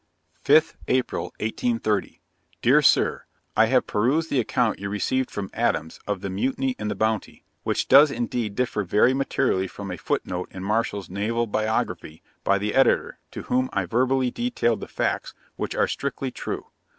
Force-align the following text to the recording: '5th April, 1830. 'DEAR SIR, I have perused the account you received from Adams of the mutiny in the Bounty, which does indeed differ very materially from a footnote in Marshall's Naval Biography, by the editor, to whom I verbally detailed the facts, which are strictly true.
'5th 0.43 0.73
April, 0.87 1.25
1830. 1.39 2.21
'DEAR 2.63 2.81
SIR, 2.81 3.25
I 3.55 3.67
have 3.67 3.85
perused 3.85 4.31
the 4.31 4.39
account 4.39 4.79
you 4.79 4.89
received 4.89 5.29
from 5.29 5.51
Adams 5.53 5.99
of 6.07 6.21
the 6.21 6.29
mutiny 6.31 6.75
in 6.79 6.87
the 6.87 6.95
Bounty, 6.95 7.45
which 7.61 7.87
does 7.87 8.09
indeed 8.09 8.55
differ 8.55 8.83
very 8.83 9.13
materially 9.13 9.67
from 9.67 9.91
a 9.91 9.97
footnote 9.99 10.47
in 10.51 10.63
Marshall's 10.63 11.07
Naval 11.11 11.45
Biography, 11.45 12.23
by 12.43 12.57
the 12.57 12.73
editor, 12.73 13.19
to 13.29 13.43
whom 13.43 13.69
I 13.73 13.85
verbally 13.85 14.31
detailed 14.31 14.79
the 14.79 14.87
facts, 14.87 15.35
which 15.55 15.75
are 15.75 15.87
strictly 15.87 16.31
true. 16.31 16.71